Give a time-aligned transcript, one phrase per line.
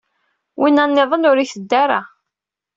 [0.59, 2.01] Winna nniḍen ur iteddu ara.